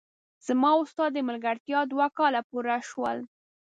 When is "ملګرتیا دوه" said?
1.29-2.07